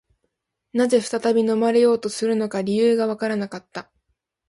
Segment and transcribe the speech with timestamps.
[0.73, 3.91] 何故再び飲まれようとするのか、理由がわからなかった